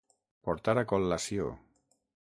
Portar 0.47 0.75
a 0.81 0.85
col·lació. 0.93 1.53